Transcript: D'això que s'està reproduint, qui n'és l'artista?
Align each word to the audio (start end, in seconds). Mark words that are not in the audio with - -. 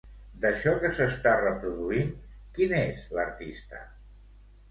D'això 0.43 0.71
que 0.83 0.89
s'està 0.99 1.33
reproduint, 1.41 2.09
qui 2.57 2.69
n'és 2.73 3.03
l'artista? 3.19 3.83